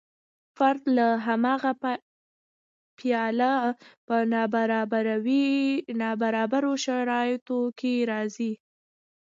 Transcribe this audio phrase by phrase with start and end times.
[0.57, 1.71] فرد له هماغه
[2.99, 3.51] پیله
[4.07, 4.15] په
[6.01, 8.51] نابرابرو شرایطو کې راځي.